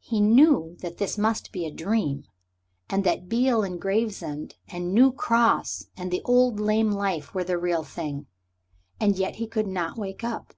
[0.00, 2.24] He knew that this must be a dream,
[2.90, 7.56] and that Beale and Gravesend and New Cross and the old lame life were the
[7.56, 8.26] real thing,
[8.98, 10.54] and yet he could not wake up.